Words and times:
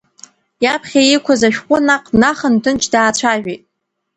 Иаԥхьа 0.63 1.01
иқәыз 1.15 1.41
ашәҟәы 1.47 1.77
наҟ 1.87 2.05
днахан, 2.13 2.55
ҭынч 2.63 2.83
даацәажәеит… 2.93 3.63